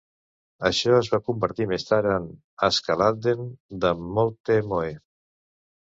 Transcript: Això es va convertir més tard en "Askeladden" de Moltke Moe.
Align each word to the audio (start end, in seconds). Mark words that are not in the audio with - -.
Això 0.69 0.93
es 0.99 1.09
va 1.15 1.19
convertir 1.27 1.67
més 1.73 1.85
tard 1.91 2.09
en 2.15 2.25
"Askeladden" 2.69 3.47
de 3.85 3.93
Moltke 4.17 4.61
Moe. 4.73 4.91